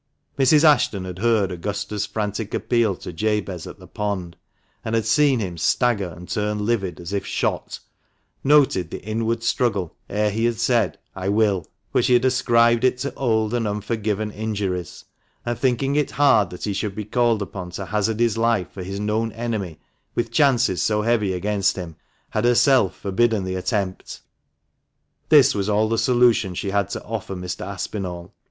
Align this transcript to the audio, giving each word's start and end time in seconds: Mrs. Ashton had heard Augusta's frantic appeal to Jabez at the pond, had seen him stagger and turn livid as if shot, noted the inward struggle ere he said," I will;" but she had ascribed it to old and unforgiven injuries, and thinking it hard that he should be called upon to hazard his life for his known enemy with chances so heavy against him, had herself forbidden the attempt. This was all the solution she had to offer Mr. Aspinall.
Mrs. 0.39 0.63
Ashton 0.63 1.05
had 1.05 1.19
heard 1.19 1.51
Augusta's 1.51 2.07
frantic 2.07 2.55
appeal 2.55 2.95
to 2.95 3.13
Jabez 3.13 3.67
at 3.67 3.77
the 3.77 3.85
pond, 3.85 4.35
had 4.83 5.05
seen 5.05 5.37
him 5.39 5.59
stagger 5.59 6.07
and 6.17 6.27
turn 6.27 6.65
livid 6.65 6.99
as 6.99 7.13
if 7.13 7.23
shot, 7.23 7.77
noted 8.43 8.89
the 8.89 9.03
inward 9.03 9.43
struggle 9.43 9.95
ere 10.09 10.31
he 10.31 10.51
said," 10.53 10.97
I 11.25 11.29
will;" 11.29 11.67
but 11.93 12.03
she 12.05 12.13
had 12.13 12.25
ascribed 12.25 12.83
it 12.83 12.97
to 12.97 13.13
old 13.13 13.53
and 13.53 13.67
unforgiven 13.67 14.31
injuries, 14.31 15.05
and 15.45 15.55
thinking 15.55 15.95
it 15.95 16.09
hard 16.09 16.49
that 16.49 16.63
he 16.63 16.73
should 16.73 16.95
be 16.95 17.05
called 17.05 17.43
upon 17.43 17.69
to 17.73 17.85
hazard 17.85 18.19
his 18.19 18.39
life 18.39 18.71
for 18.71 18.81
his 18.81 18.99
known 18.99 19.31
enemy 19.33 19.79
with 20.15 20.31
chances 20.31 20.81
so 20.81 21.03
heavy 21.03 21.31
against 21.31 21.75
him, 21.75 21.95
had 22.31 22.43
herself 22.45 22.95
forbidden 22.97 23.43
the 23.43 23.53
attempt. 23.53 24.21
This 25.29 25.53
was 25.53 25.69
all 25.69 25.87
the 25.87 25.99
solution 25.99 26.55
she 26.55 26.71
had 26.71 26.89
to 26.89 27.03
offer 27.03 27.35
Mr. 27.35 27.67
Aspinall. 27.67 28.33